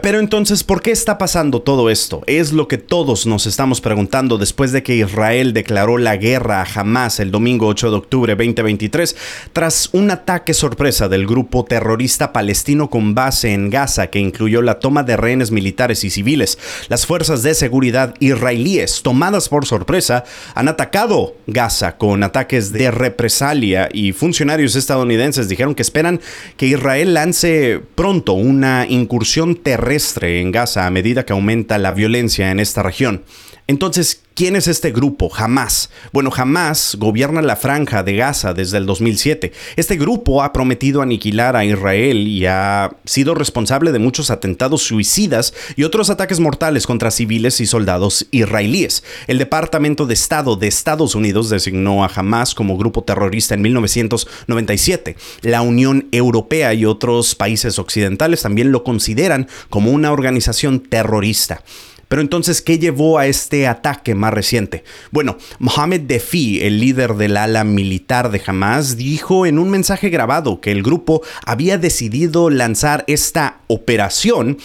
Pero 0.00 0.20
entonces, 0.20 0.64
¿por 0.64 0.80
qué 0.80 0.90
está 0.90 1.18
pasando 1.18 1.60
todo 1.60 1.90
esto? 1.90 2.22
Es 2.26 2.52
lo 2.52 2.66
que 2.66 2.78
todos 2.78 3.26
nos 3.26 3.44
estamos 3.44 3.82
preguntando 3.82 4.38
después 4.38 4.72
de 4.72 4.82
que 4.82 4.96
Israel 4.96 5.52
declaró 5.52 5.98
la 5.98 6.16
guerra 6.16 6.62
a 6.62 6.80
Hamas 6.80 7.20
el 7.20 7.30
domingo 7.30 7.66
8 7.66 7.90
de 7.90 7.96
octubre 7.98 8.34
2023 8.34 9.14
tras 9.52 9.90
un 9.92 10.10
ataque 10.10 10.54
sorpresa 10.54 11.10
del 11.10 11.26
grupo 11.26 11.66
terrorista 11.66 12.32
palestino 12.32 12.88
con 12.88 13.14
base 13.14 13.52
en 13.52 13.68
Gaza 13.68 14.06
que 14.06 14.18
incluyó 14.18 14.62
la 14.62 14.78
toma 14.78 15.02
de 15.02 15.18
rehenes 15.18 15.50
militares 15.50 16.04
y 16.04 16.10
civiles. 16.10 16.58
Las 16.88 17.04
fuerzas 17.04 17.42
de 17.42 17.52
seguridad 17.52 18.14
israelíes, 18.18 19.02
tomadas 19.02 19.50
por 19.50 19.66
sorpresa, 19.66 20.24
han 20.54 20.68
atacado 20.68 21.36
Gaza 21.46 21.98
con 21.98 22.22
ataques 22.22 22.72
de 22.72 22.90
represalia 22.90 23.90
y 23.92 24.12
funcionarios 24.12 24.74
estadounidenses 24.74 25.50
dijeron 25.50 25.74
que 25.74 25.82
esperan 25.82 26.22
que 26.56 26.68
Israel 26.68 27.12
lance 27.12 27.82
pronto 27.94 28.32
una 28.32 28.86
incursión 28.88 29.54
terrorista 29.56 29.81
terrestre 29.82 30.40
en 30.40 30.52
Gaza 30.52 30.86
a 30.86 30.90
medida 30.92 31.24
que 31.24 31.32
aumenta 31.32 31.76
la 31.76 31.90
violencia 31.90 32.52
en 32.52 32.60
esta 32.60 32.84
región. 32.84 33.24
Entonces, 33.72 34.20
¿quién 34.34 34.54
es 34.54 34.68
este 34.68 34.90
grupo? 34.90 35.30
Hamas. 35.34 35.88
Bueno, 36.12 36.30
Hamas 36.36 36.94
gobierna 36.98 37.40
la 37.40 37.56
franja 37.56 38.02
de 38.02 38.16
Gaza 38.16 38.52
desde 38.52 38.76
el 38.76 38.84
2007. 38.84 39.50
Este 39.76 39.96
grupo 39.96 40.42
ha 40.42 40.52
prometido 40.52 41.00
aniquilar 41.00 41.56
a 41.56 41.64
Israel 41.64 42.28
y 42.28 42.44
ha 42.44 42.94
sido 43.06 43.34
responsable 43.34 43.90
de 43.90 43.98
muchos 43.98 44.30
atentados 44.30 44.82
suicidas 44.82 45.54
y 45.74 45.84
otros 45.84 46.10
ataques 46.10 46.38
mortales 46.38 46.86
contra 46.86 47.10
civiles 47.10 47.62
y 47.62 47.66
soldados 47.66 48.26
israelíes. 48.30 49.04
El 49.26 49.38
Departamento 49.38 50.04
de 50.04 50.12
Estado 50.12 50.56
de 50.56 50.68
Estados 50.68 51.14
Unidos 51.14 51.48
designó 51.48 52.04
a 52.04 52.10
Hamas 52.14 52.54
como 52.54 52.76
grupo 52.76 53.04
terrorista 53.04 53.54
en 53.54 53.62
1997. 53.62 55.16
La 55.40 55.62
Unión 55.62 56.08
Europea 56.12 56.74
y 56.74 56.84
otros 56.84 57.34
países 57.34 57.78
occidentales 57.78 58.42
también 58.42 58.70
lo 58.70 58.84
consideran 58.84 59.48
como 59.70 59.92
una 59.92 60.12
organización 60.12 60.80
terrorista. 60.80 61.62
Pero 62.12 62.20
entonces, 62.20 62.60
¿qué 62.60 62.78
llevó 62.78 63.18
a 63.18 63.26
este 63.26 63.66
ataque 63.66 64.14
más 64.14 64.34
reciente? 64.34 64.84
Bueno, 65.12 65.38
Mohamed 65.58 66.02
Defi, 66.02 66.60
el 66.60 66.78
líder 66.78 67.14
del 67.14 67.38
ala 67.38 67.64
militar 67.64 68.30
de 68.30 68.42
Hamas, 68.44 68.98
dijo 68.98 69.46
en 69.46 69.58
un 69.58 69.70
mensaje 69.70 70.10
grabado 70.10 70.60
que 70.60 70.72
el 70.72 70.82
grupo 70.82 71.22
había 71.46 71.78
decidido 71.78 72.50
lanzar 72.50 73.04
esta 73.06 73.60
operación 73.66 74.58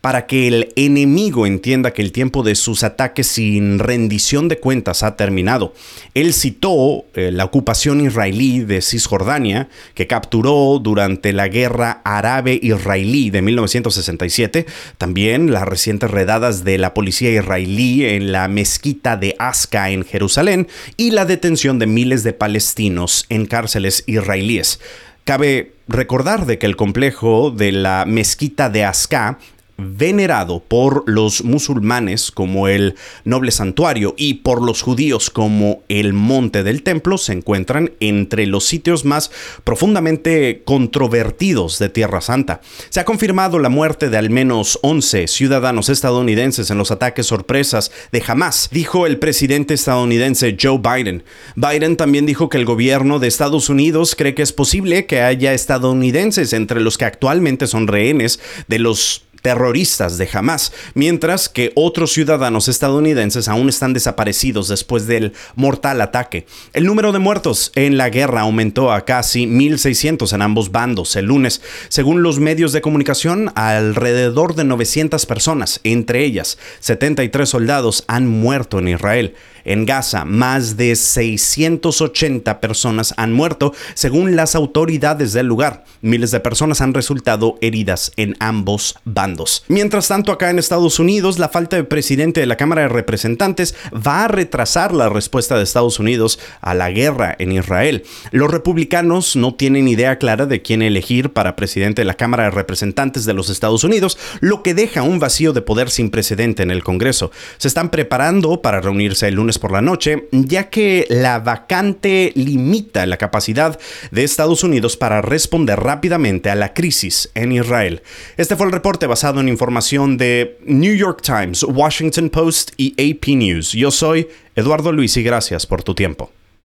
para 0.00 0.26
que 0.26 0.48
el 0.48 0.72
enemigo 0.76 1.46
entienda 1.46 1.92
que 1.92 2.02
el 2.02 2.12
tiempo 2.12 2.42
de 2.42 2.54
sus 2.54 2.82
ataques 2.84 3.26
sin 3.26 3.78
rendición 3.78 4.48
de 4.48 4.58
cuentas 4.58 5.02
ha 5.02 5.16
terminado. 5.16 5.74
Él 6.14 6.32
citó 6.32 7.04
eh, 7.14 7.30
la 7.32 7.44
ocupación 7.44 8.00
israelí 8.00 8.60
de 8.60 8.80
Cisjordania, 8.80 9.68
que 9.94 10.06
capturó 10.06 10.78
durante 10.78 11.32
la 11.32 11.48
guerra 11.48 12.00
árabe-israelí 12.04 13.30
de 13.30 13.42
1967, 13.42 14.66
también 14.96 15.52
las 15.52 15.68
recientes 15.68 16.10
redadas 16.10 16.64
de 16.64 16.78
la 16.78 16.94
policía 16.94 17.30
israelí 17.30 18.06
en 18.06 18.32
la 18.32 18.48
mezquita 18.48 19.16
de 19.16 19.36
Aska 19.38 19.90
en 19.90 20.04
Jerusalén 20.04 20.68
y 20.96 21.10
la 21.10 21.26
detención 21.26 21.78
de 21.78 21.86
miles 21.86 22.22
de 22.22 22.32
palestinos 22.32 23.26
en 23.28 23.44
cárceles 23.46 24.04
israelíes. 24.06 24.80
Cabe 25.24 25.74
recordar 25.86 26.46
de 26.46 26.58
que 26.58 26.66
el 26.66 26.76
complejo 26.76 27.50
de 27.50 27.72
la 27.72 28.04
mezquita 28.06 28.70
de 28.70 28.84
Aska 28.84 29.38
venerado 29.80 30.60
por 30.60 31.08
los 31.08 31.44
musulmanes 31.44 32.30
como 32.30 32.68
el 32.68 32.94
noble 33.24 33.50
santuario 33.50 34.14
y 34.16 34.34
por 34.34 34.62
los 34.62 34.82
judíos 34.82 35.30
como 35.30 35.82
el 35.88 36.12
monte 36.12 36.62
del 36.62 36.82
templo, 36.82 37.18
se 37.18 37.32
encuentran 37.32 37.92
entre 38.00 38.46
los 38.46 38.64
sitios 38.64 39.04
más 39.04 39.30
profundamente 39.64 40.62
controvertidos 40.64 41.78
de 41.78 41.88
Tierra 41.88 42.20
Santa. 42.20 42.60
Se 42.90 43.00
ha 43.00 43.04
confirmado 43.04 43.58
la 43.58 43.68
muerte 43.68 44.10
de 44.10 44.18
al 44.18 44.30
menos 44.30 44.78
11 44.82 45.26
ciudadanos 45.26 45.88
estadounidenses 45.88 46.70
en 46.70 46.78
los 46.78 46.90
ataques 46.90 47.26
sorpresas 47.26 47.90
de 48.12 48.22
Hamas, 48.26 48.68
dijo 48.72 49.06
el 49.06 49.18
presidente 49.18 49.74
estadounidense 49.74 50.56
Joe 50.60 50.78
Biden. 50.78 51.24
Biden 51.56 51.96
también 51.96 52.26
dijo 52.26 52.48
que 52.48 52.58
el 52.58 52.64
gobierno 52.64 53.18
de 53.18 53.28
Estados 53.28 53.68
Unidos 53.68 54.14
cree 54.16 54.34
que 54.34 54.42
es 54.42 54.52
posible 54.52 55.06
que 55.06 55.22
haya 55.22 55.52
estadounidenses 55.52 56.52
entre 56.52 56.80
los 56.80 56.98
que 56.98 57.04
actualmente 57.04 57.66
son 57.66 57.86
rehenes 57.86 58.40
de 58.68 58.78
los 58.78 59.24
terroristas 59.42 60.18
de 60.18 60.28
Hamas, 60.32 60.72
mientras 60.94 61.48
que 61.48 61.72
otros 61.74 62.12
ciudadanos 62.12 62.68
estadounidenses 62.68 63.48
aún 63.48 63.68
están 63.68 63.92
desaparecidos 63.92 64.68
después 64.68 65.06
del 65.06 65.32
mortal 65.54 66.00
ataque. 66.00 66.46
El 66.72 66.84
número 66.84 67.12
de 67.12 67.18
muertos 67.18 67.72
en 67.74 67.96
la 67.96 68.10
guerra 68.10 68.42
aumentó 68.42 68.92
a 68.92 69.04
casi 69.04 69.46
1.600 69.46 70.32
en 70.32 70.42
ambos 70.42 70.72
bandos 70.72 71.16
el 71.16 71.26
lunes. 71.26 71.62
Según 71.88 72.22
los 72.22 72.38
medios 72.38 72.72
de 72.72 72.80
comunicación, 72.80 73.52
alrededor 73.54 74.54
de 74.54 74.64
900 74.64 75.26
personas, 75.26 75.80
entre 75.84 76.24
ellas 76.24 76.58
73 76.80 77.48
soldados, 77.48 78.04
han 78.06 78.26
muerto 78.26 78.78
en 78.78 78.88
Israel. 78.88 79.34
En 79.64 79.84
Gaza, 79.84 80.24
más 80.24 80.76
de 80.76 80.96
680 80.96 82.60
personas 82.60 83.14
han 83.16 83.32
muerto, 83.32 83.74
según 83.94 84.34
las 84.34 84.54
autoridades 84.54 85.32
del 85.32 85.46
lugar. 85.46 85.84
Miles 86.00 86.30
de 86.30 86.40
personas 86.40 86.80
han 86.80 86.94
resultado 86.94 87.56
heridas 87.60 88.12
en 88.16 88.36
ambos 88.40 88.96
bandos. 89.04 89.29
Mientras 89.68 90.08
tanto, 90.08 90.32
acá 90.32 90.50
en 90.50 90.58
Estados 90.58 90.98
Unidos, 90.98 91.38
la 91.38 91.48
falta 91.48 91.76
de 91.76 91.84
presidente 91.84 92.40
de 92.40 92.46
la 92.46 92.56
Cámara 92.56 92.82
de 92.82 92.88
Representantes 92.88 93.74
va 93.94 94.24
a 94.24 94.28
retrasar 94.28 94.92
la 94.92 95.08
respuesta 95.08 95.56
de 95.56 95.62
Estados 95.62 95.98
Unidos 95.98 96.38
a 96.60 96.74
la 96.74 96.90
guerra 96.90 97.34
en 97.38 97.52
Israel. 97.52 98.04
Los 98.30 98.50
republicanos 98.50 99.36
no 99.36 99.54
tienen 99.54 99.88
idea 99.88 100.18
clara 100.18 100.46
de 100.46 100.62
quién 100.62 100.82
elegir 100.82 101.32
para 101.32 101.56
presidente 101.56 102.02
de 102.02 102.06
la 102.06 102.14
Cámara 102.14 102.44
de 102.44 102.50
Representantes 102.50 103.24
de 103.24 103.34
los 103.34 103.50
Estados 103.50 103.84
Unidos, 103.84 104.18
lo 104.40 104.62
que 104.62 104.74
deja 104.74 105.02
un 105.02 105.18
vacío 105.18 105.52
de 105.52 105.62
poder 105.62 105.90
sin 105.90 106.10
precedente 106.10 106.62
en 106.62 106.70
el 106.70 106.82
Congreso. 106.82 107.30
Se 107.58 107.68
están 107.68 107.90
preparando 107.90 108.62
para 108.62 108.80
reunirse 108.80 109.28
el 109.28 109.34
lunes 109.34 109.58
por 109.58 109.72
la 109.72 109.82
noche, 109.82 110.28
ya 110.32 110.70
que 110.70 111.06
la 111.08 111.38
vacante 111.38 112.32
limita 112.34 113.06
la 113.06 113.16
capacidad 113.16 113.78
de 114.10 114.24
Estados 114.24 114.64
Unidos 114.64 114.96
para 114.96 115.22
responder 115.22 115.78
rápidamente 115.78 116.50
a 116.50 116.54
la 116.54 116.74
crisis 116.74 117.30
en 117.34 117.52
Israel. 117.52 118.02
Este 118.36 118.56
fue 118.56 118.66
el 118.66 118.72
reporte 118.72 119.06
en 119.22 119.48
información 119.48 120.16
de 120.16 120.56
New 120.64 120.94
York 120.94 121.20
Times, 121.22 121.62
Washington 121.62 122.30
Post 122.30 122.72
y 122.78 122.94
AP 122.94 123.36
News. 123.36 123.72
Yo 123.72 123.90
soy 123.90 124.28
Eduardo 124.56 124.92
Luis 124.92 125.16
y 125.18 125.22
gracias 125.22 125.66
por 125.66 125.82
tu 125.82 125.94
tiempo. 125.94 126.30